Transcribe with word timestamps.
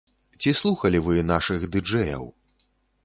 Ці 0.43 0.53
слухалі 0.61 1.01
вы 1.07 1.19
нашых 1.33 1.69
ды-джэяў? 1.77 2.25